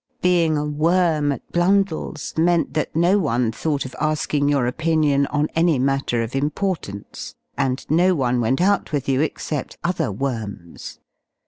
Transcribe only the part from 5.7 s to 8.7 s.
matter of importance y and no one went